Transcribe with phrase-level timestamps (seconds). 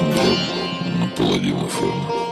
[0.00, 0.36] рок'н'ролл
[0.98, 2.29] на Паладин ФМ.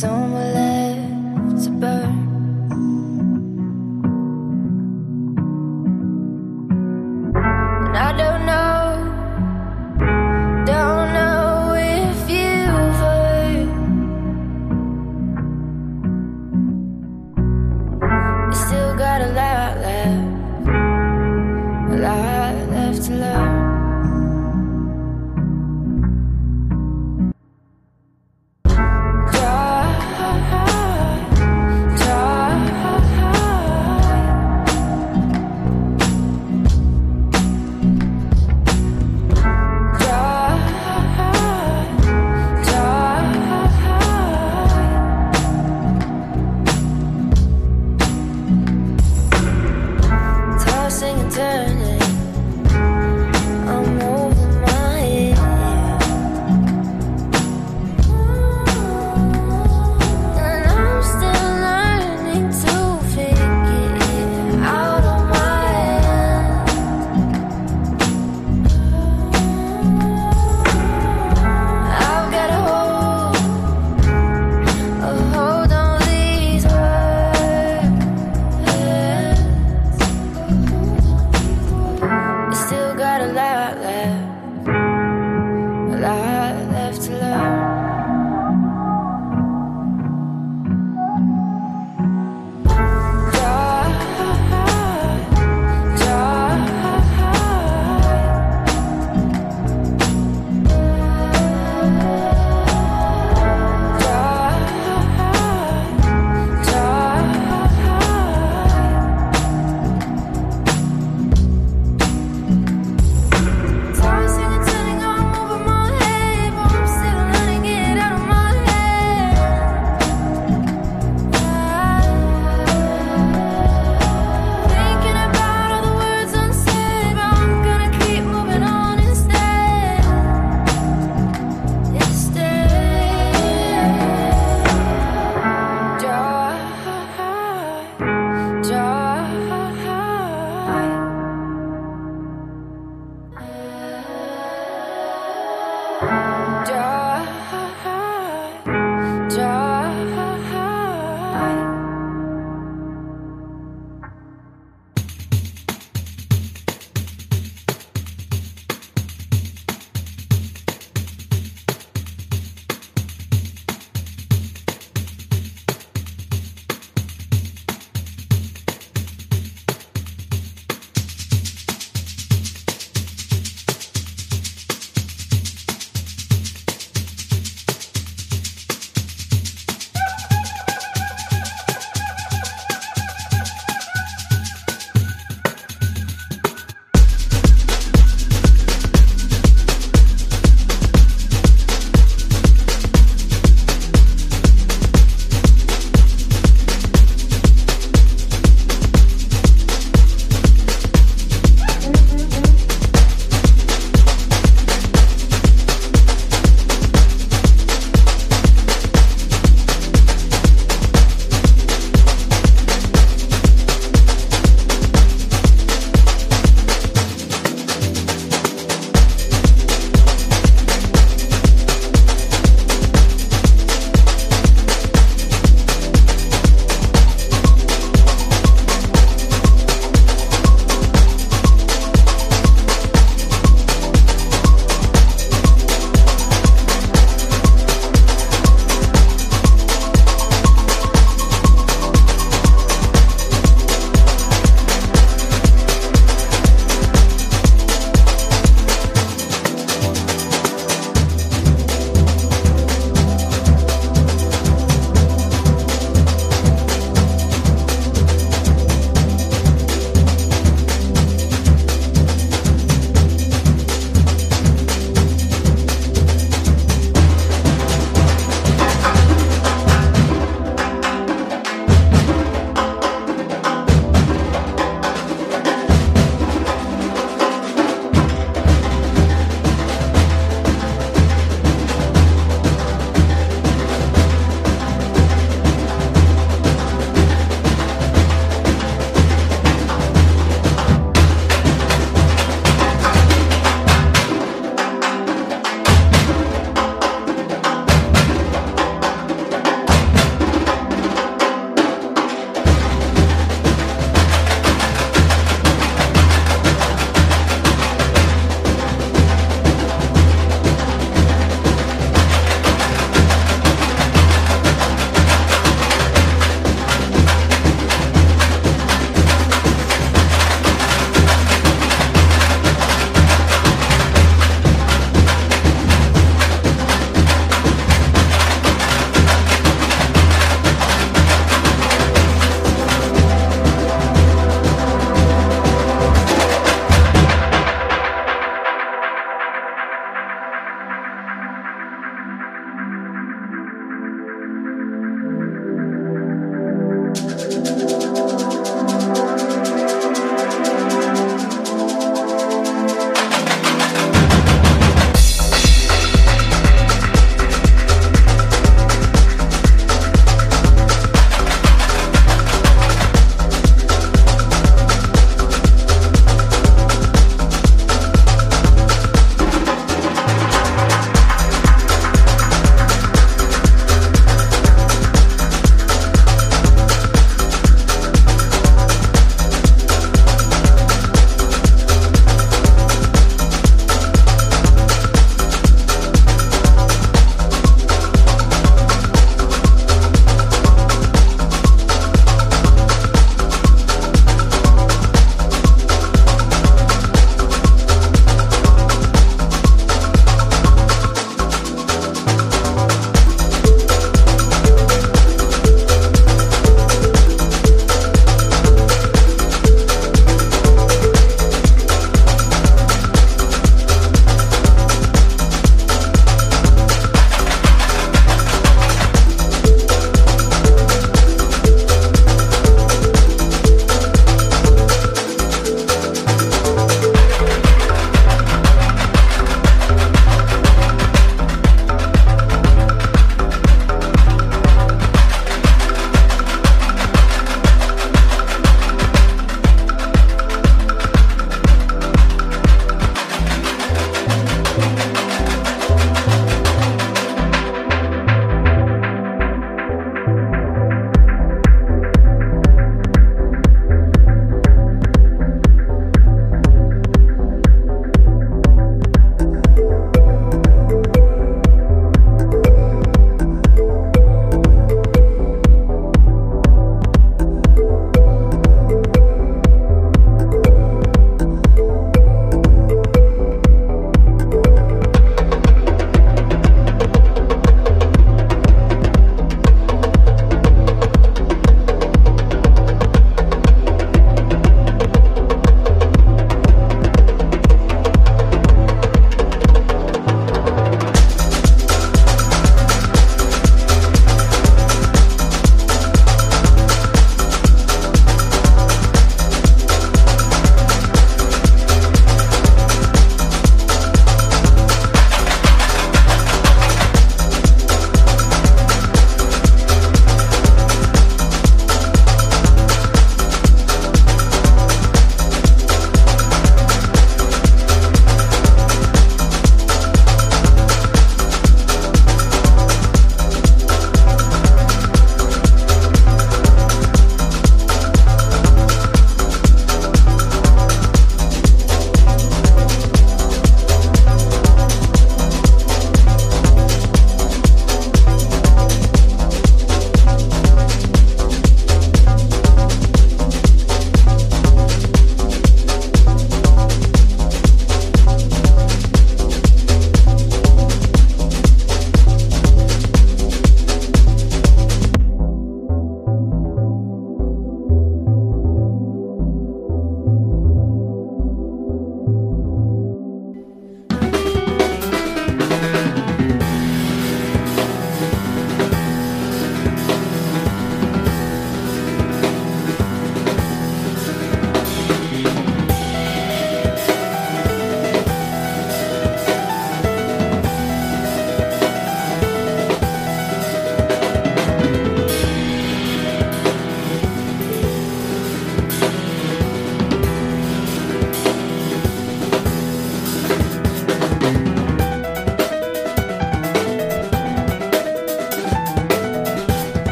[0.00, 1.97] somewhere left to burn.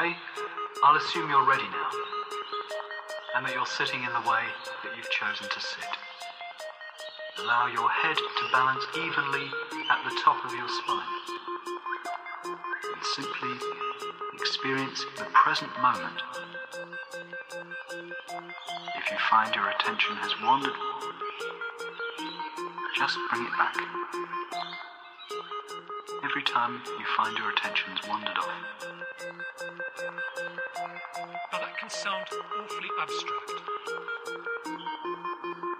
[0.00, 1.90] I'll assume you're ready now,
[3.36, 4.40] and that you're sitting in the way
[4.82, 5.84] that you've chosen to sit.
[7.40, 9.44] Allow your head to balance evenly
[9.92, 11.04] at the top of your spine.
[12.48, 13.52] And simply
[14.40, 16.16] experience the present moment.
[18.96, 20.80] If you find your attention has wandered,
[22.96, 23.76] just bring it back.
[26.24, 28.89] Every time you find your attention's wandered off.
[31.90, 33.50] Sound awfully abstract.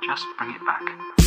[0.03, 1.20] Just bring it back.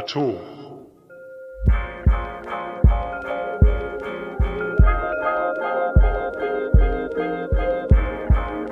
[0.00, 0.32] At all.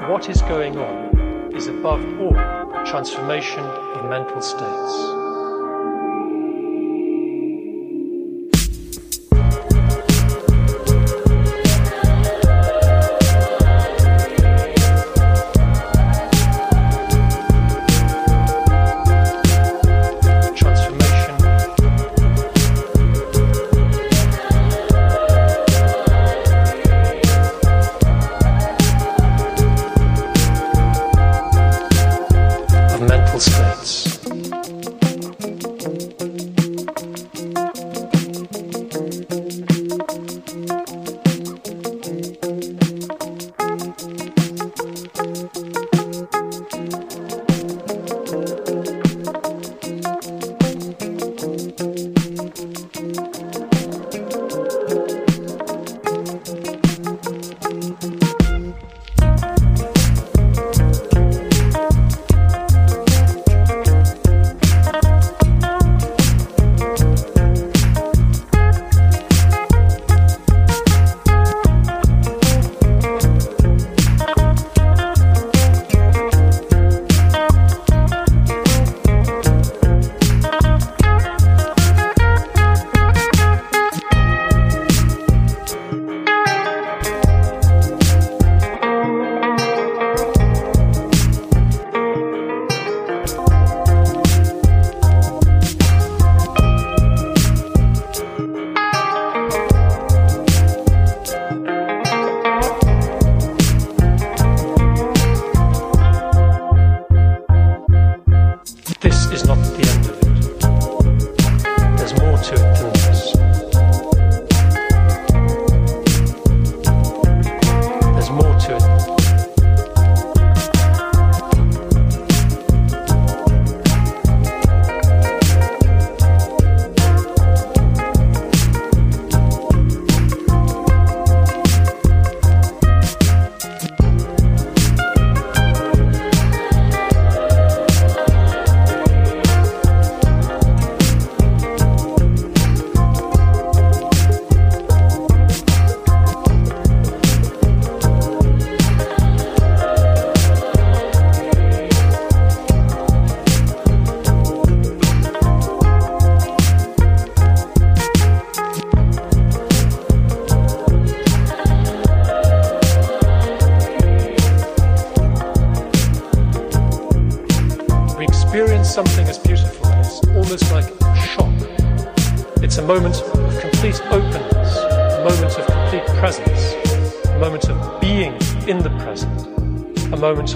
[0.08, 2.32] What is going on is above all
[2.86, 5.27] transformation of mental states.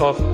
[0.01, 0.32] Of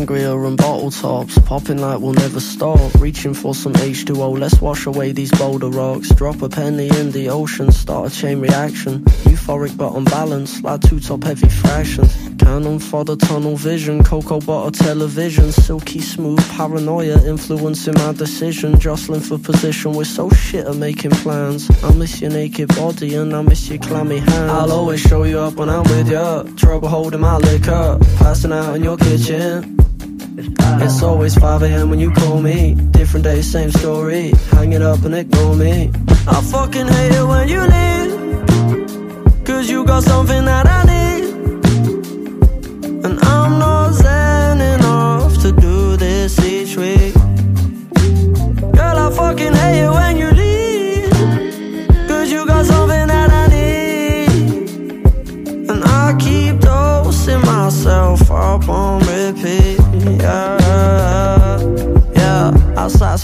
[0.00, 1.38] sangria and bottle tops.
[1.40, 2.78] Popping like we'll never stop.
[2.94, 6.08] Reaching for some H2O, let's wash away these boulder rocks.
[6.10, 9.04] Drop a penny in the ocean, start a chain reaction.
[9.28, 12.16] Euphoric but unbalanced, like two top heavy fractions.
[12.38, 15.52] Cannon for the tunnel vision, cocoa butter television.
[15.52, 18.78] Silky smooth paranoia influencing my decision.
[18.78, 21.70] Jostling for position, we're so shit at making plans.
[21.84, 24.50] I miss your naked body and I miss your clammy hands.
[24.50, 26.44] I'll always show you up when I'm with ya.
[26.56, 29.89] Trouble holding my liquor, passing out in your kitchen.
[30.82, 31.90] It's always 5 a.m.
[31.90, 32.74] when you call me.
[32.92, 34.32] Different day, same story.
[34.50, 35.90] Hang it up and ignore me.
[36.26, 39.44] I fucking hate it when you leave.
[39.44, 40.89] Cause you got something that I need.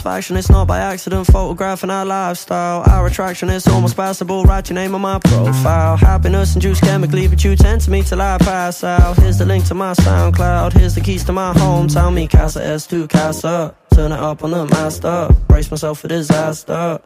[0.07, 1.27] Attraction, it's not by accident.
[1.27, 2.85] Photographing our lifestyle.
[2.89, 4.45] Our attraction is almost passable.
[4.45, 5.97] Write your name on my profile.
[5.97, 9.17] Happiness induced chemically, but you tend to me till I pass out.
[9.17, 10.75] Here's the link to my SoundCloud.
[10.75, 12.15] Here's the keys to my hometown.
[12.15, 13.75] Me, Casa S2 Casa.
[13.91, 15.29] Turn it up on the master.
[15.49, 17.01] Brace myself for disaster.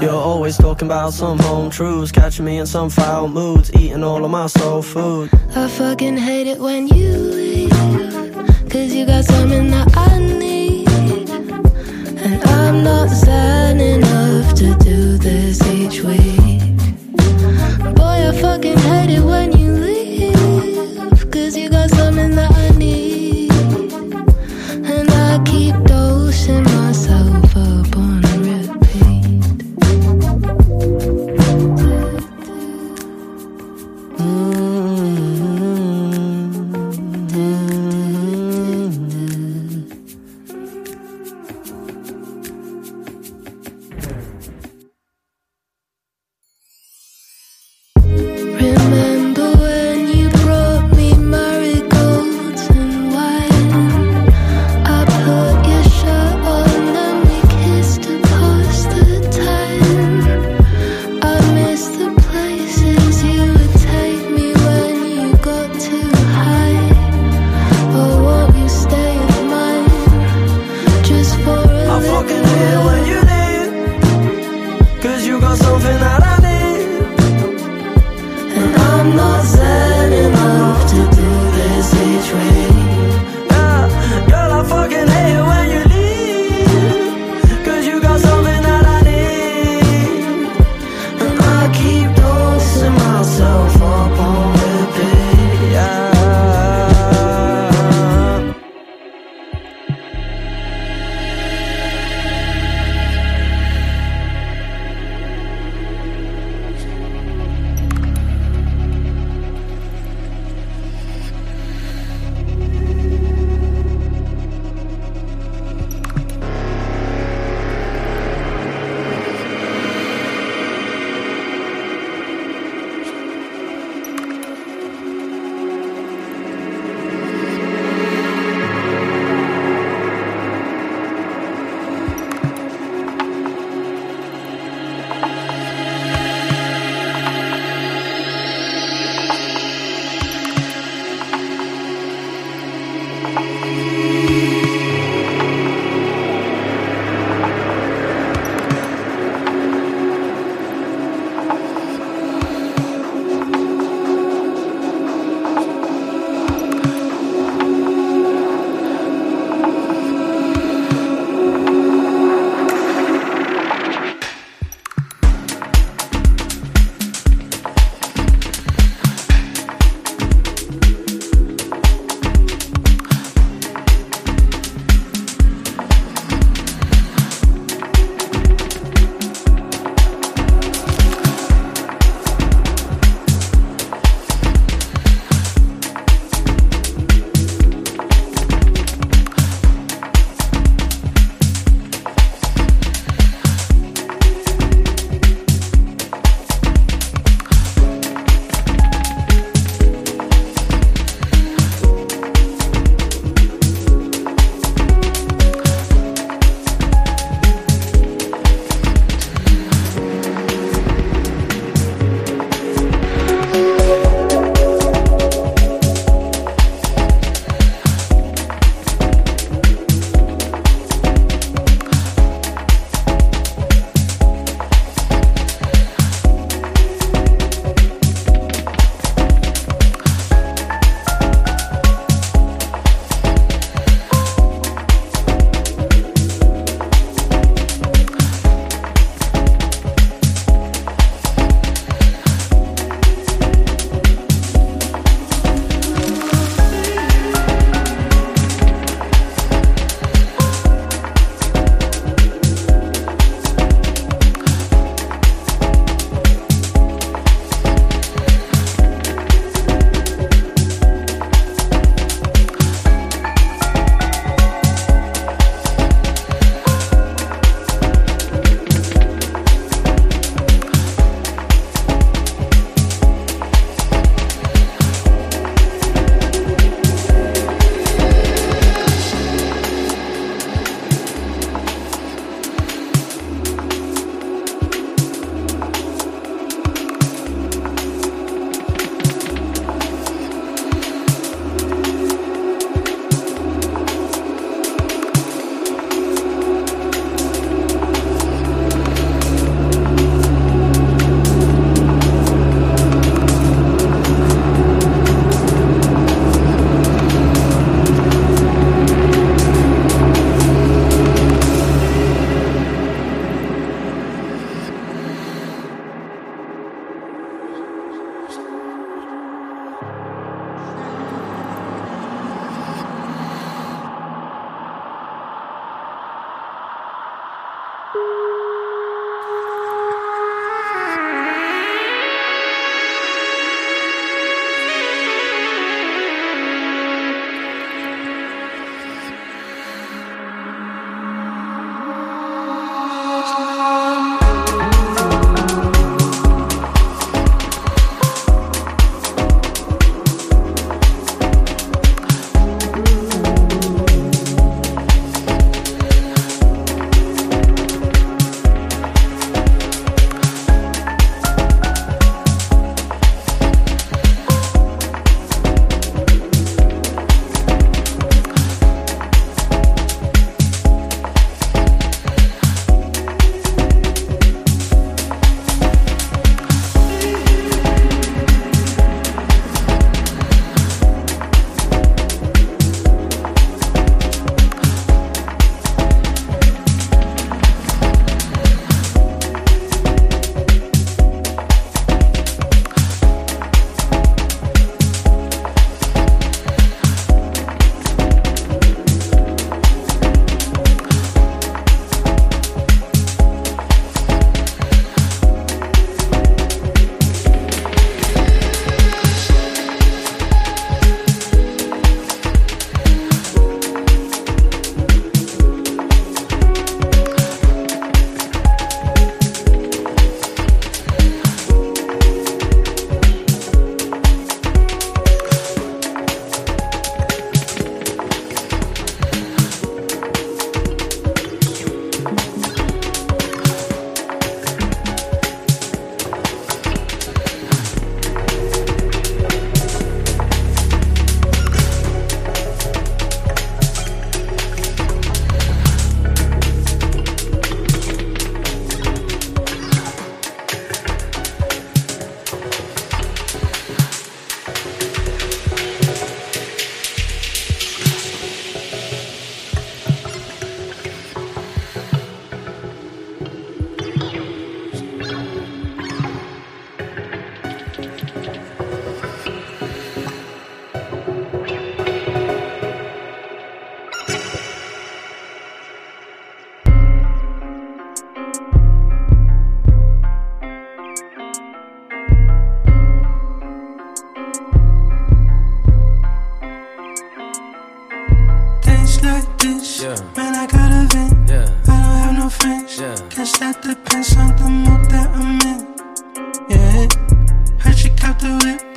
[0.00, 4.24] You're always talking about some home truths, catching me in some foul moods, eating all
[4.24, 5.28] of my soul food.
[5.54, 7.70] I fucking hate it when you leave,
[8.70, 10.59] cause you got something that I need.
[12.70, 16.78] I'm not sad enough to do this each week.
[17.96, 19.59] Boy, I fucking hate it when you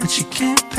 [0.04, 0.73] but you can't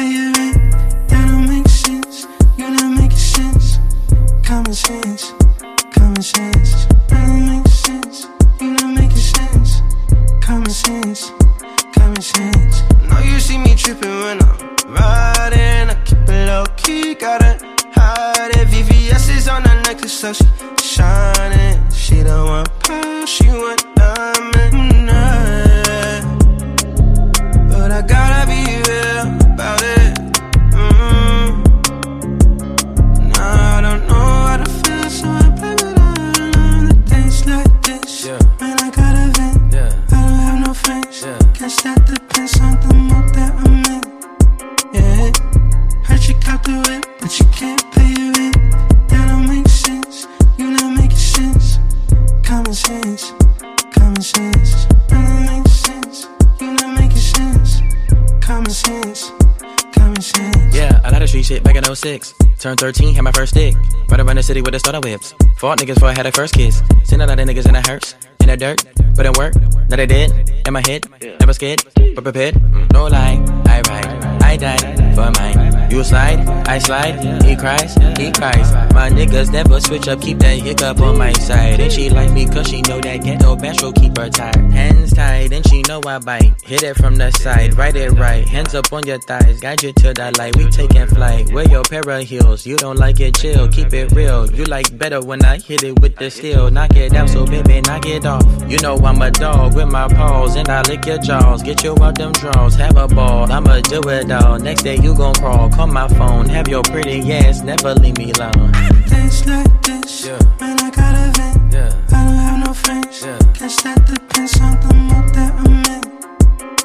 [64.55, 65.34] city with the starter whips.
[65.57, 66.80] Fought niggas before I had a first kiss.
[67.02, 68.84] Seen a lot of niggas in the hearse, in the dirt,
[69.16, 69.55] but it work.
[69.90, 70.30] Now they did,
[70.66, 71.02] in my head,
[71.40, 71.82] never scared,
[72.14, 72.55] but prepared.
[72.92, 74.07] No lie, I ride,
[74.42, 75.73] I die for mine.
[75.95, 78.72] You slide, I slide, he cries, he cries.
[78.92, 81.78] My niggas never switch up, keep that hiccup on my side.
[81.78, 84.72] And she like me cause she know that ghetto bastro keep her tired.
[84.72, 86.61] Hands tied, and she know I bite.
[86.64, 88.45] Hit it from the side, right it right.
[88.45, 90.57] Hands up on your thighs, guide you to the light.
[90.57, 91.53] We taking flight.
[91.53, 92.66] Wear your pair of heels.
[92.66, 94.51] You don't like it, chill, keep it real.
[94.51, 96.72] You like better when I hit it with the steel.
[96.72, 98.42] Knock it out, so baby, knock it off.
[98.68, 101.62] You know I'm a dog with my paws, and I lick your jaws.
[101.62, 103.53] Get you out them draws, have a ball.
[103.53, 104.59] I'ma do it all.
[104.59, 105.70] Next day you gon' crawl.
[105.70, 108.72] Call my phone, have your pretty ass, never leave me alone.
[109.07, 110.26] Things like this.
[110.61, 111.74] Man, I gotta vent.
[112.12, 113.24] I don't have no friends.
[113.59, 116.03] Guess that depends on the mood that I'm in.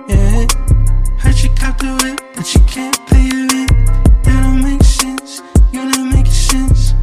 [0.09, 0.47] Yeah.
[1.19, 3.71] Heard you got the whip, but you can't pay your rent.
[4.23, 5.41] That don't make sense.
[5.71, 6.93] You not making sense.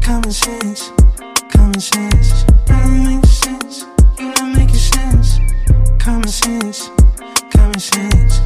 [0.00, 0.90] Common sense.
[1.50, 2.44] Common sense.
[2.66, 3.86] That don't make sense.
[4.18, 5.38] You not making sense.
[5.98, 6.90] Common sense.
[7.50, 8.40] Common sense.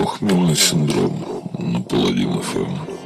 [0.00, 1.12] Похмельный синдром
[1.58, 2.99] на Паладин ФМ.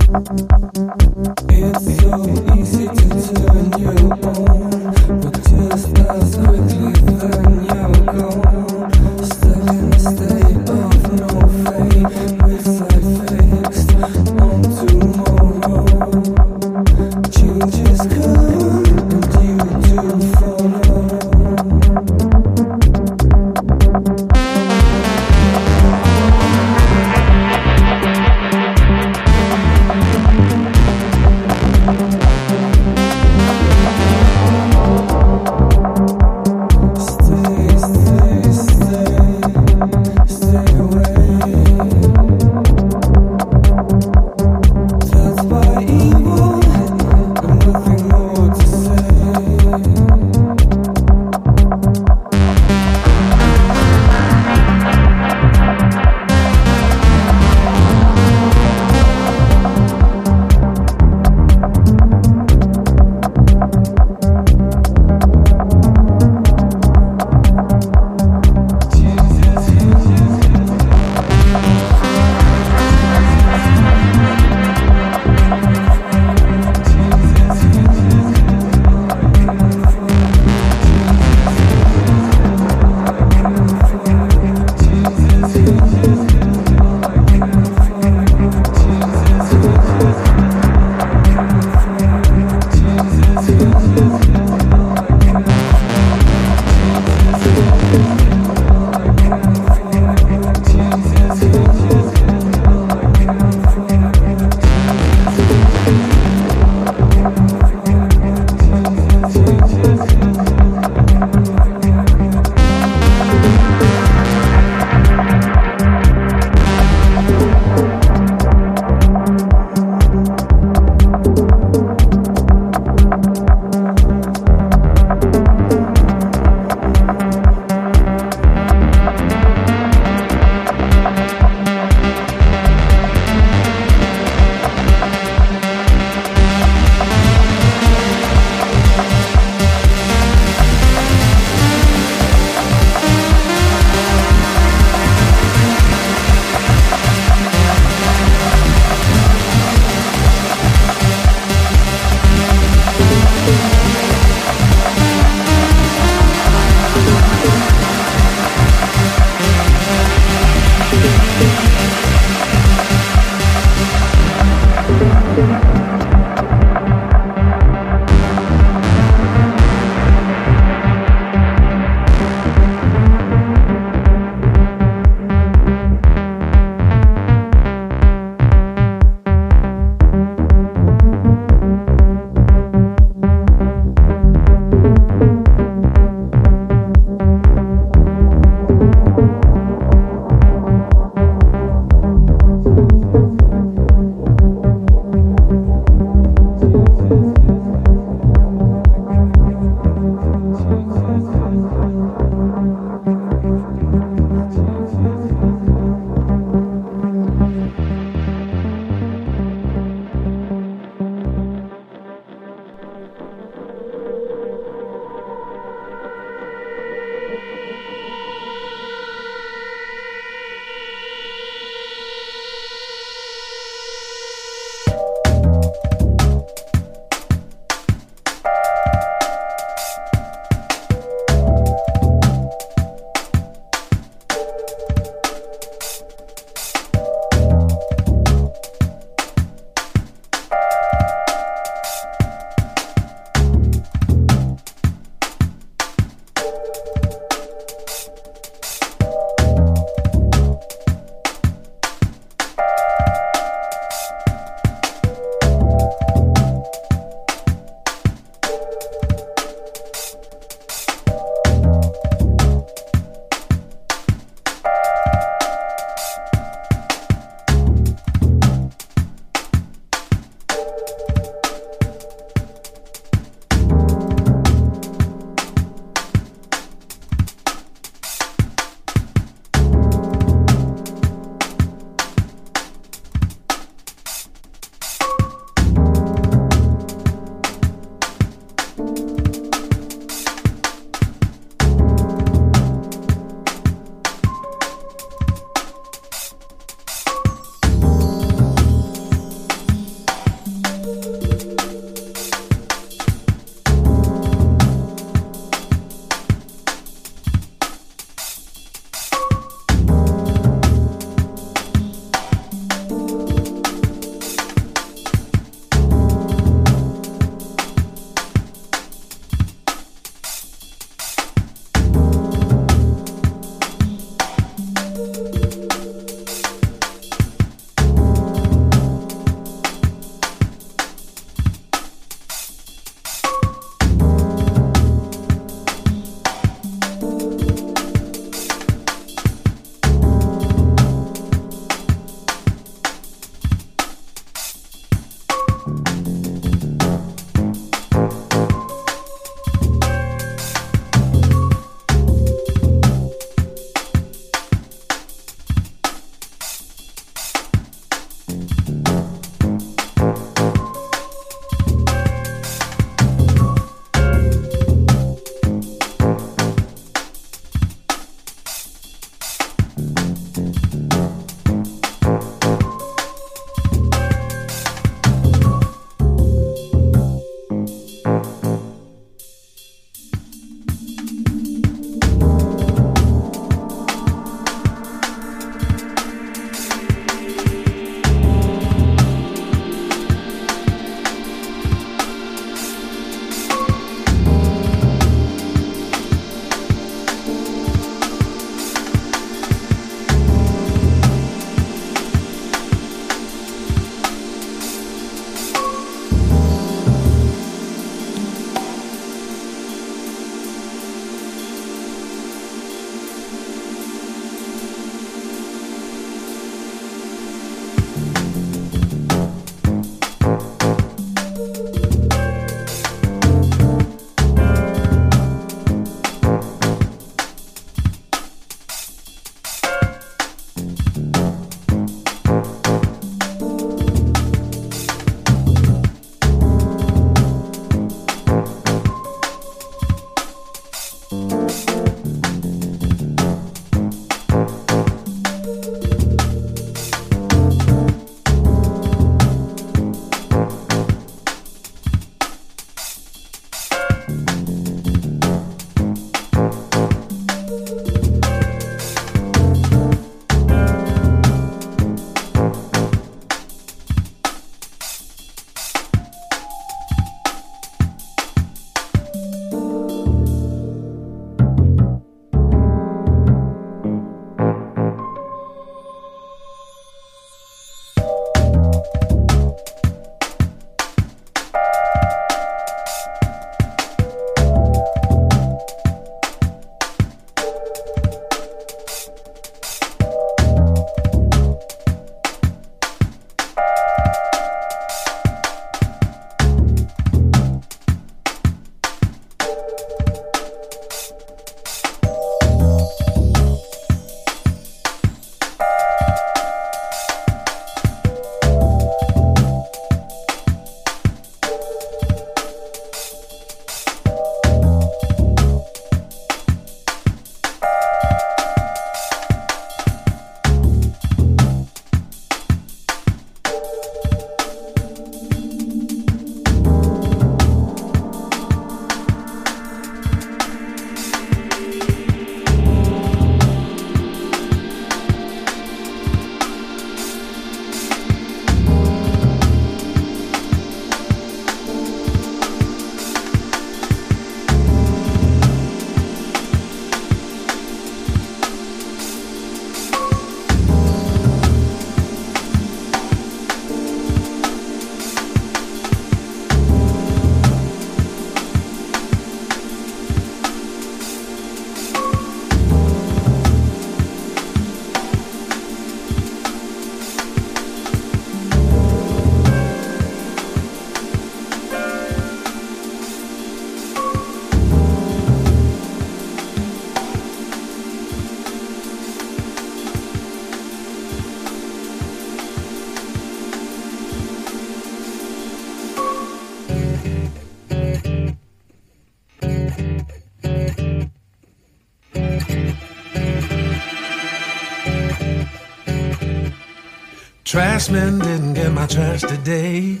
[597.76, 600.00] Jasmine didn't get my trash today.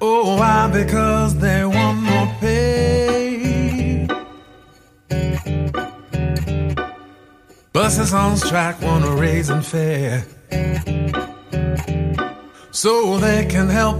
[0.00, 0.70] Oh, why?
[0.72, 4.06] Because they want more pay.
[7.74, 10.24] Buses on strike wanna raise and fare
[12.70, 13.98] so they can help.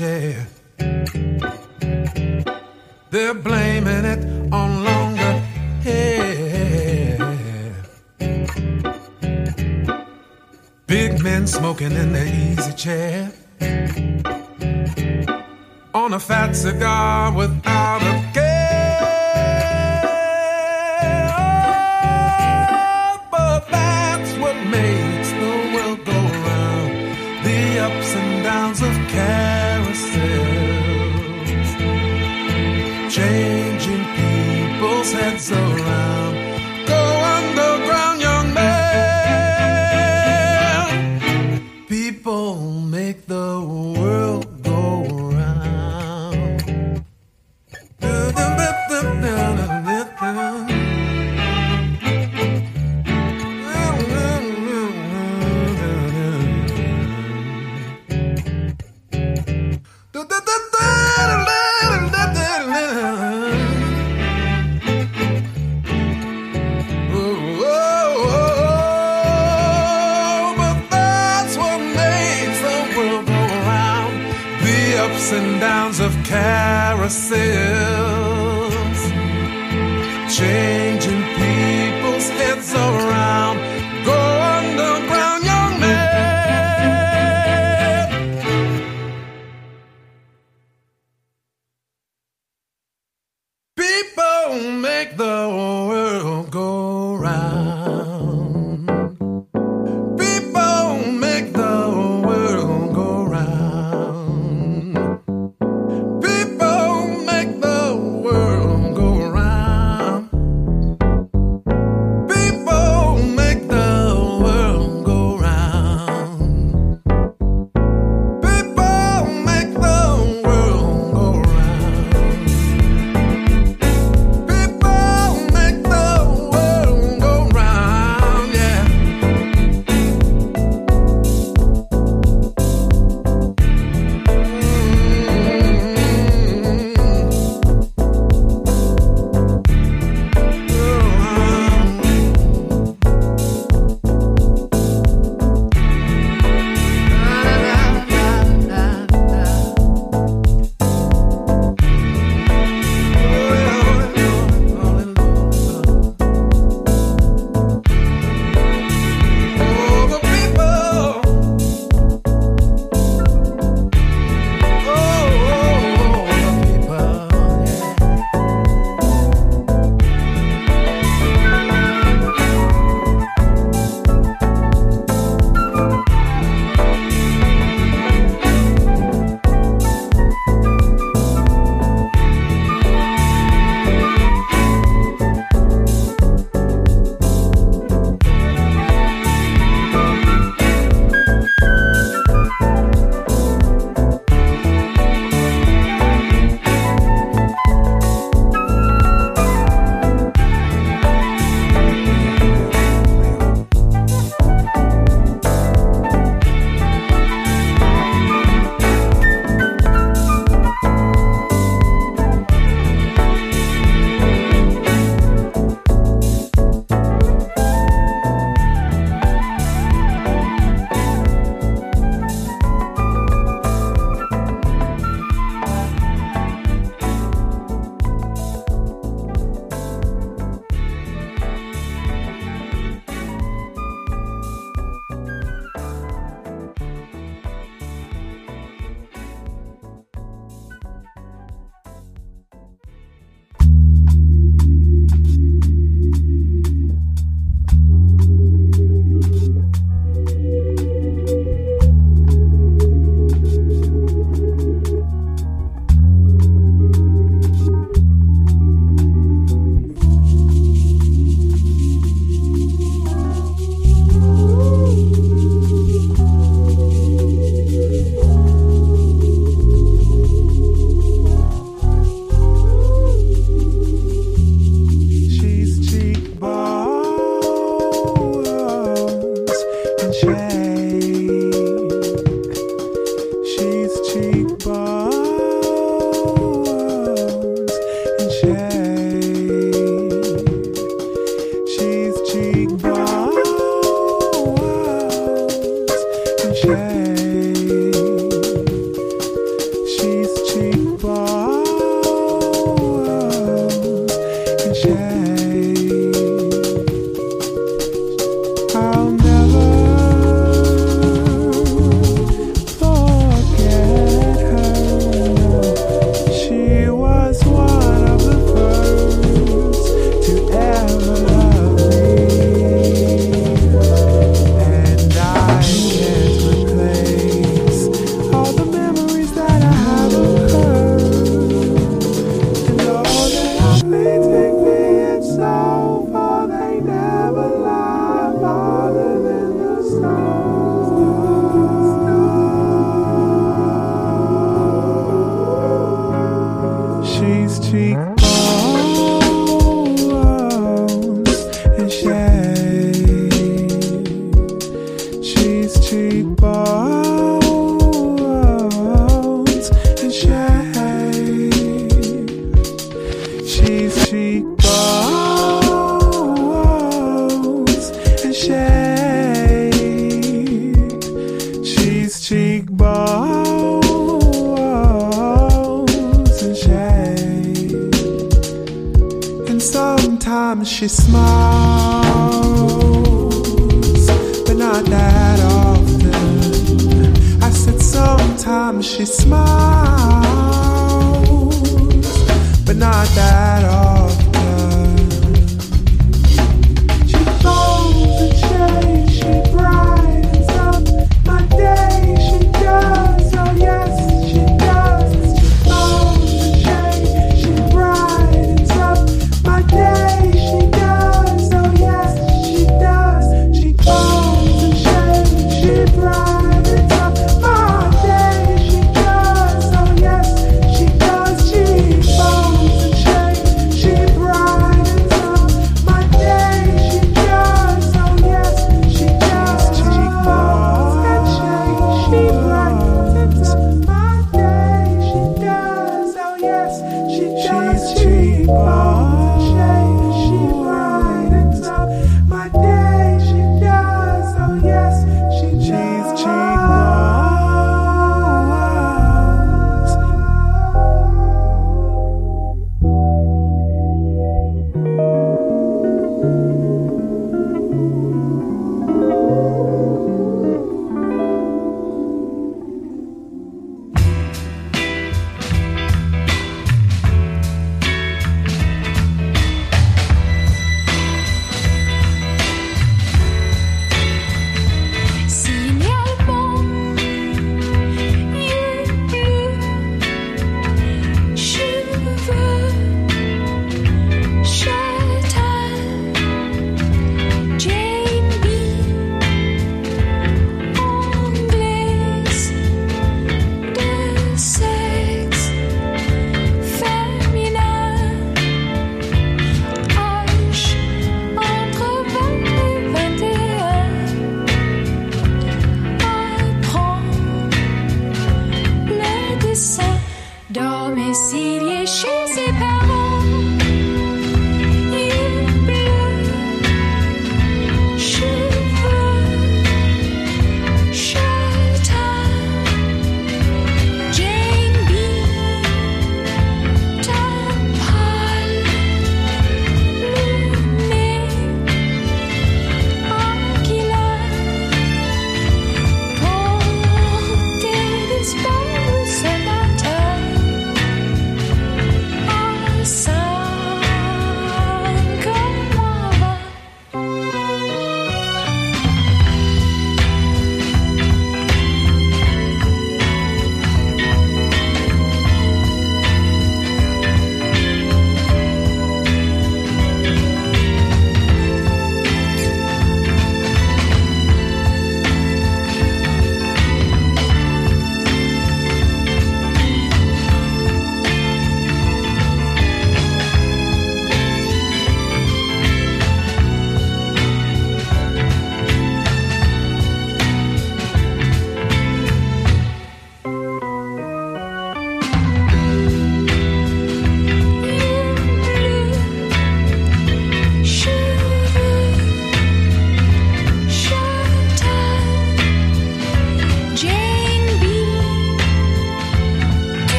[0.00, 0.46] share.
[3.10, 4.20] They're blaming it
[4.50, 5.32] on longer
[5.84, 7.18] hair.
[10.86, 13.30] Big men smoking in their easy chair.
[15.92, 17.59] On a fat cigar with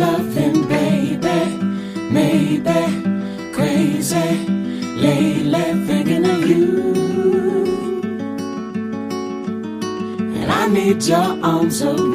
[0.00, 1.40] loving, baby,
[2.10, 2.80] maybe
[3.52, 4.30] crazy
[5.04, 6.64] lately thinking of you.
[10.38, 12.09] And I need your arms around.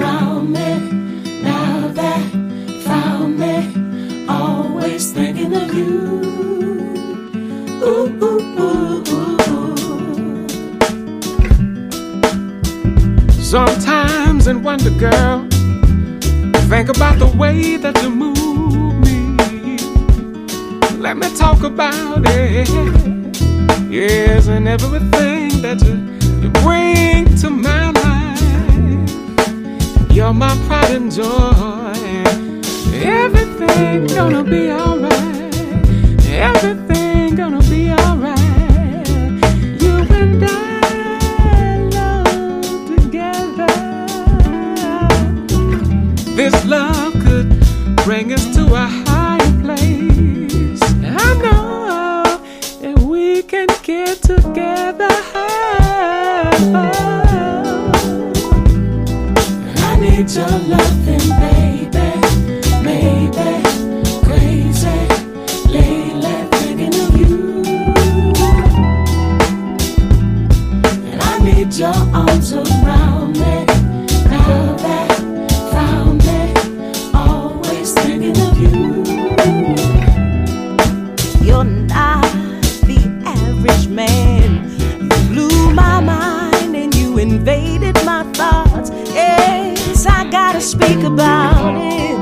[90.61, 92.14] speak about it.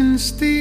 [0.00, 0.57] And flesh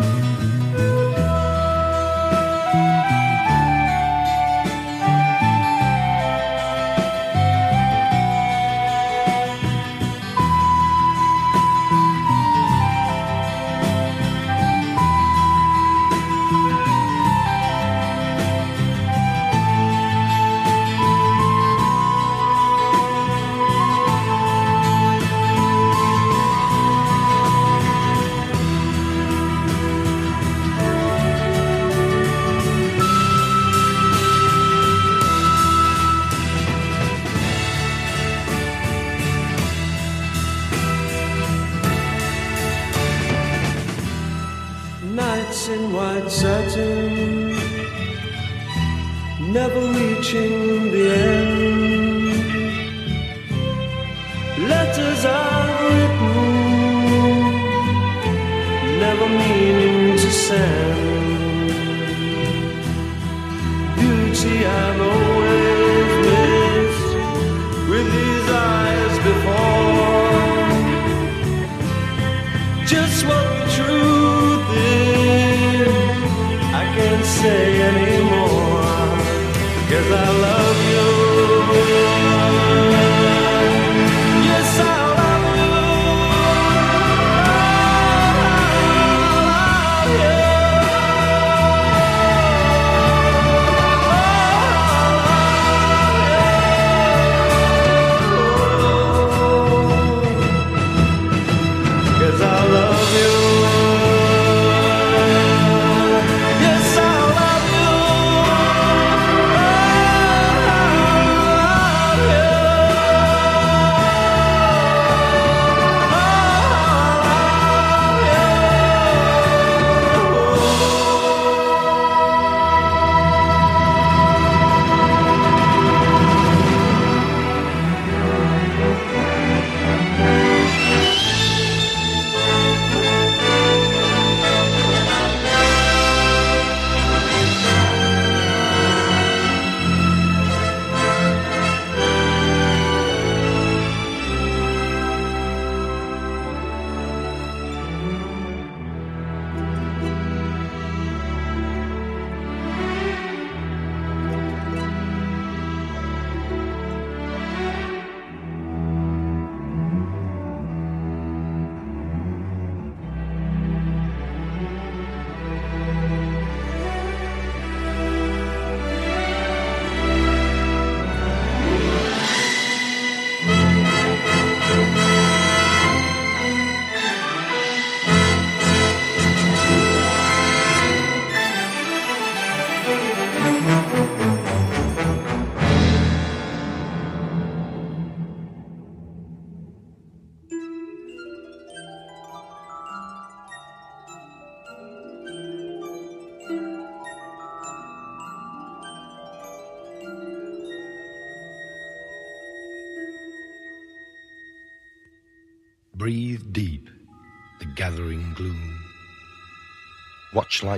[0.00, 0.63] Mm-hmm.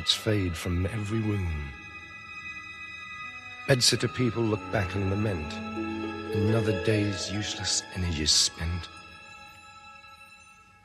[0.06, 1.48] Lights fade from every room.
[3.68, 5.52] Bedsitter people look back and lament.
[6.32, 8.88] Another day's useless energies spent.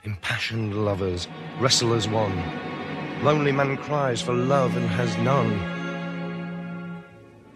[0.06, 1.28] Impassioned lovers
[1.60, 2.36] wrestle as one.
[3.24, 5.54] Lonely man cries for love and has none.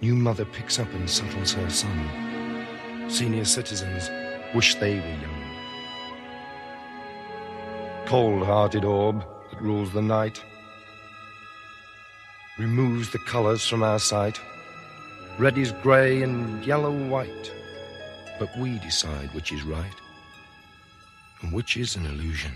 [0.02, 3.10] New mother picks up and settles her son.
[3.10, 4.12] Senior citizens
[4.54, 5.42] wish they were young.
[8.06, 10.40] Cold-hearted orb that rules the night
[13.16, 14.42] the colors from our sight.
[15.40, 17.50] Red is grey and yellow white,
[18.40, 20.00] but we decide which is right
[21.40, 22.52] and which is an illusion.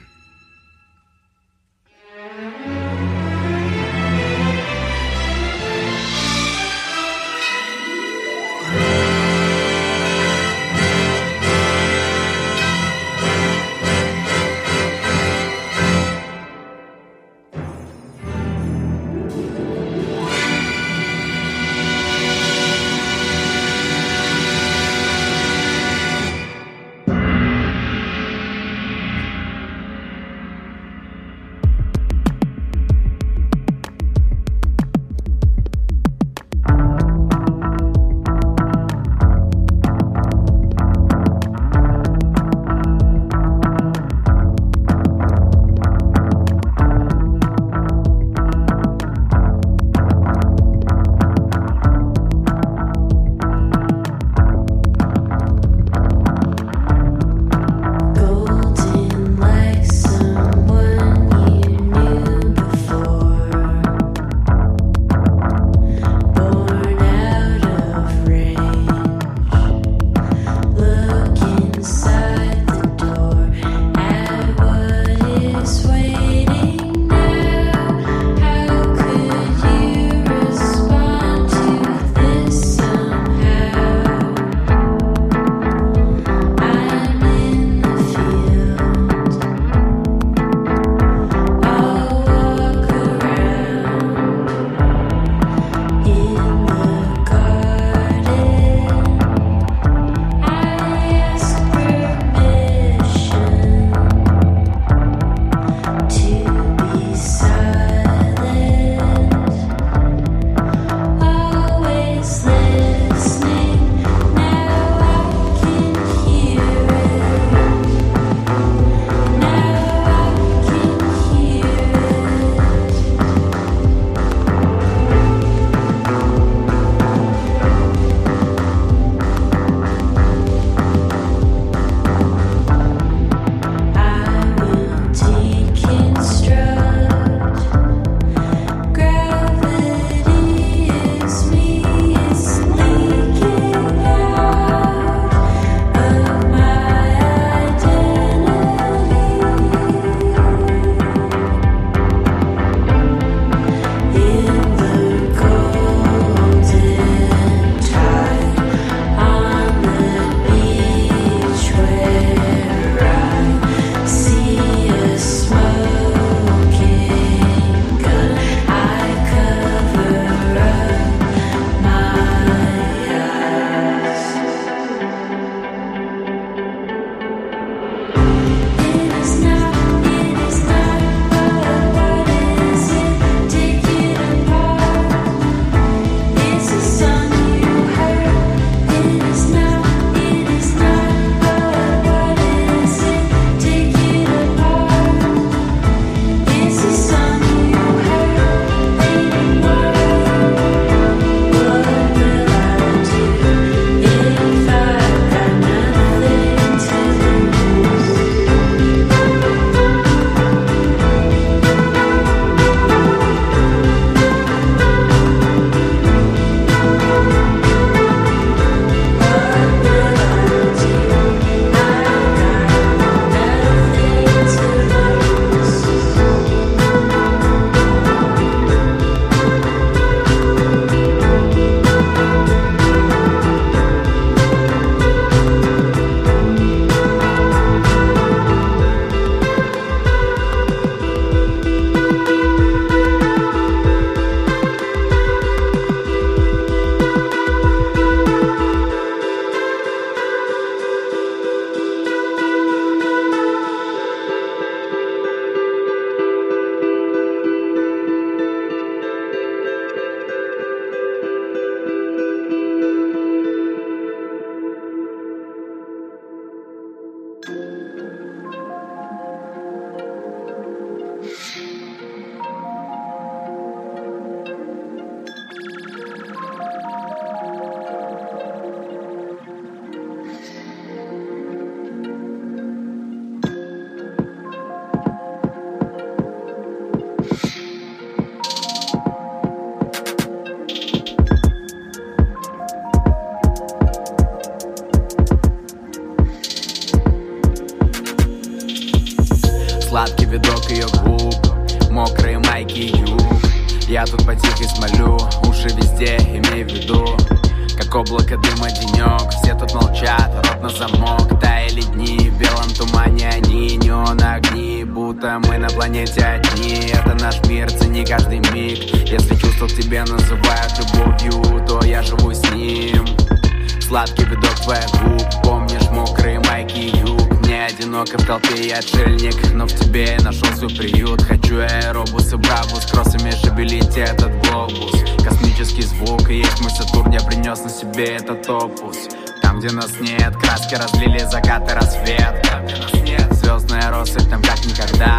[332.49, 335.03] Брабус Кроссами шевелить этот глобус.
[335.23, 338.97] Космический звук И есть мой Сатурн Я принес на себе этот опус.
[339.41, 344.41] Там, где нас нет Краски разлили закат и рассвет Там, где нас Звездная россыпь Там,
[344.41, 345.18] как никогда.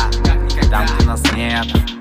[0.70, 1.99] Там, где нас нет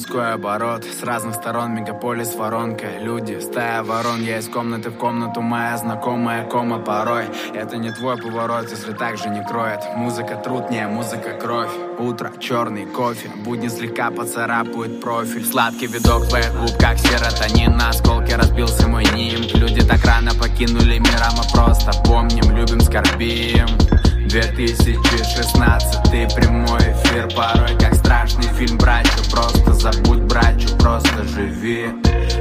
[0.00, 0.84] людской оборот.
[0.84, 4.22] С разных сторон мегаполис воронка Люди, стая ворон.
[4.22, 7.24] Я из комнаты в комнату Моя знакомая кома порой.
[7.52, 9.80] Это не твой поворот Если так же не кроет.
[9.96, 11.70] Музыка труд, не музыка кровь.
[11.98, 13.28] Утро, черный кофе.
[13.44, 15.44] Будни слегка поцарапают профиль.
[15.44, 20.98] Сладкий видок твоих губ Как серотонин На осколке разбился мой нимб Люди так рано покинули
[20.98, 23.99] мир А мы просто помним, любим, скорбим
[24.30, 27.28] 2016 прямой эфир.
[27.34, 31.88] Порой как страшный фильм Братью, просто забудь братью Просто живи.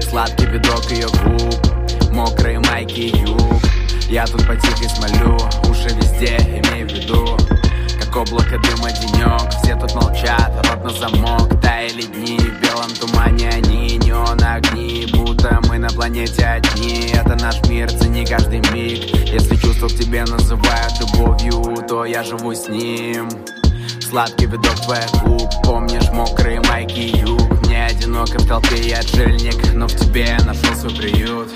[0.07, 3.41] Сладкий видок ее губ Мокрые майки и юг
[4.07, 5.35] Я тут потихо смолю
[5.67, 7.35] Уши везде, имей в виду.
[7.99, 13.49] Как облако дыма денек Все тут молчат, рот на замок Таяли дни, в белом тумане
[13.49, 17.11] они Неон огни, будто мы на планете одни.
[17.13, 19.03] Это наш мир, цени каждый миг.
[19.27, 23.29] Если чувства к тебе называют любовью То я живу с ним.
[24.01, 27.41] Сладкий видок твоих губ Помнишь мокрые майки юг.
[27.65, 31.49] Мне одиноко в толпе, я отшельник Но в тебе нашел свой приют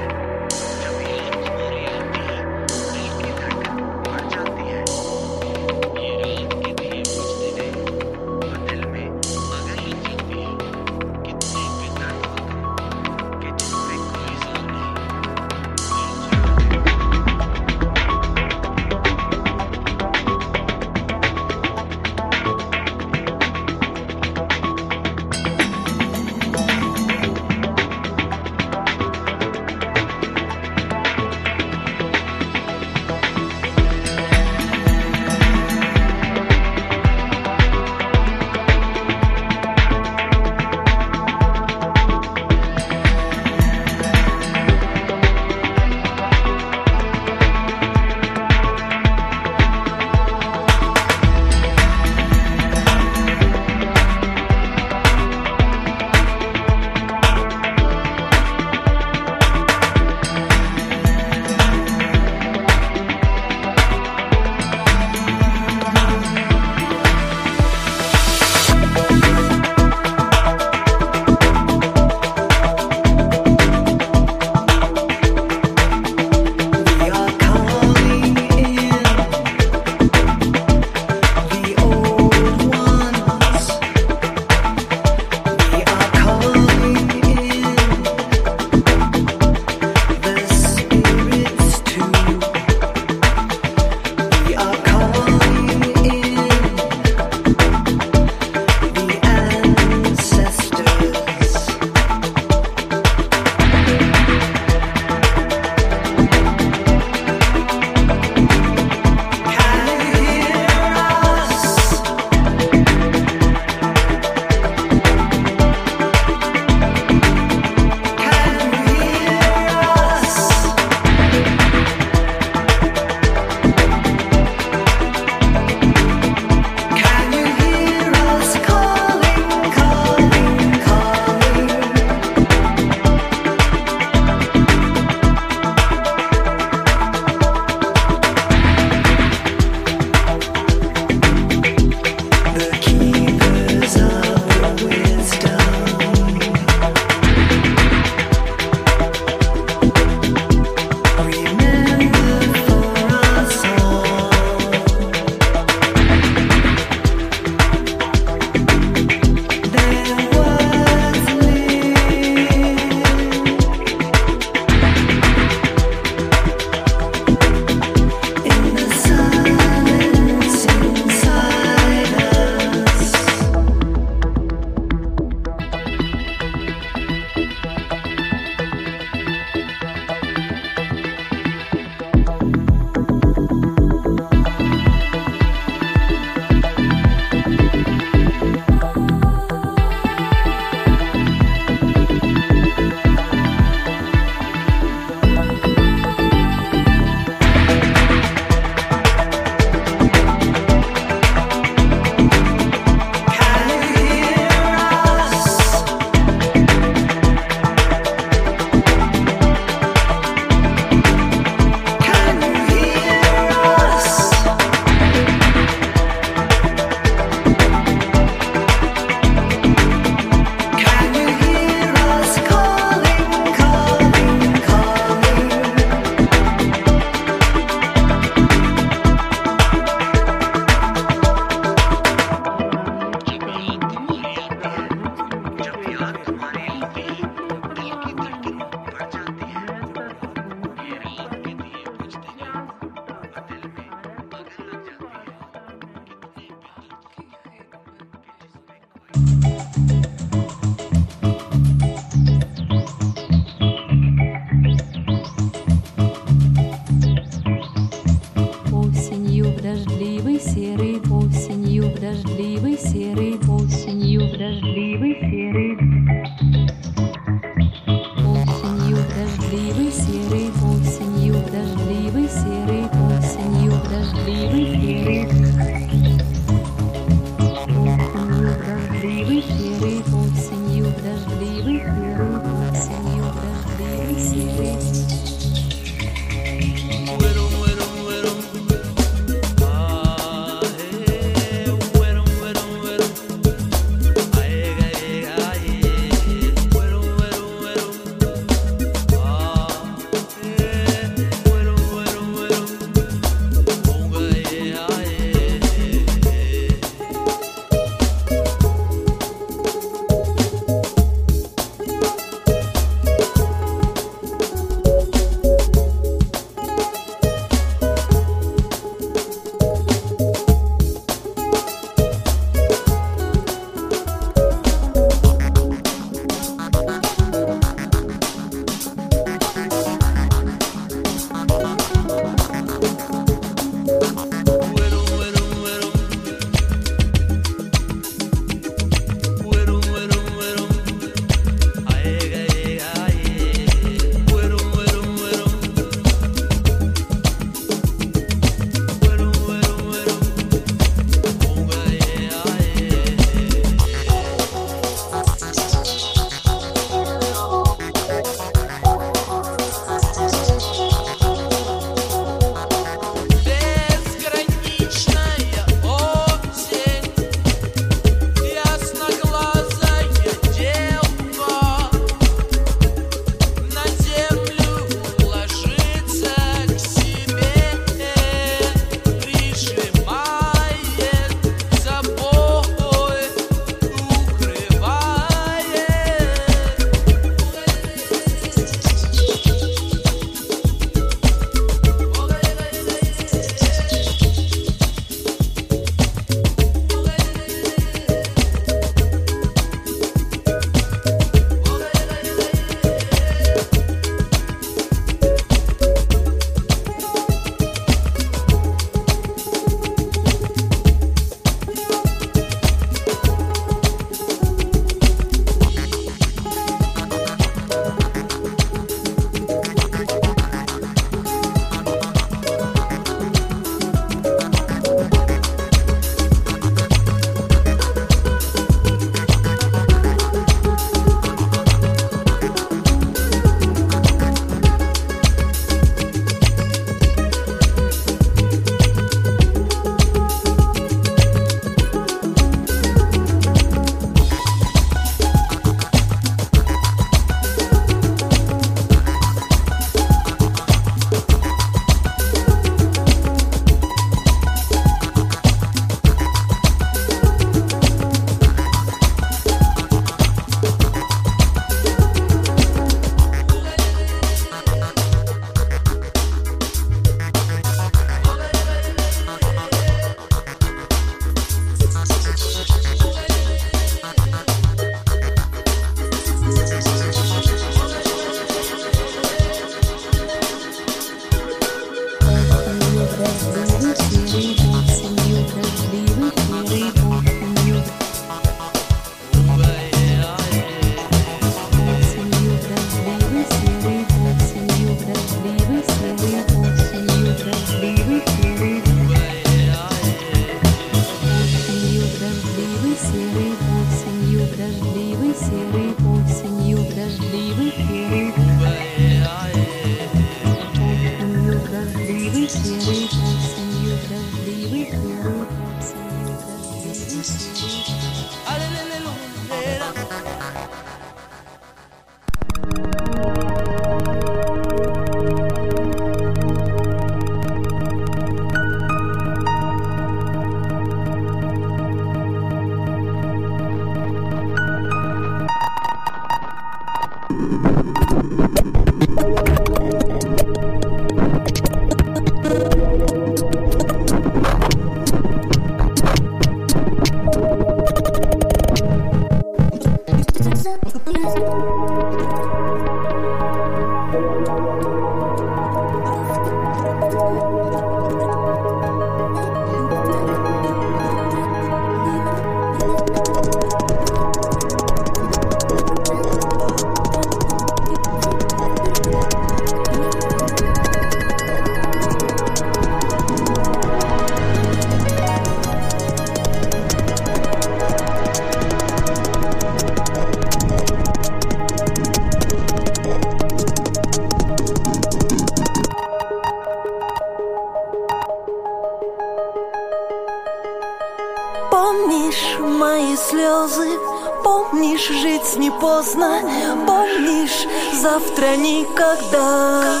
[598.42, 600.00] утро никогда.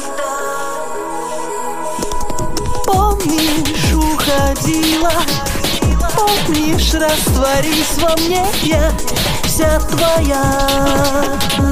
[2.84, 5.12] Помнишь, уходила?
[6.16, 8.44] Помнишь, растворись во мне?
[8.62, 8.92] Я
[9.44, 11.71] вся твоя.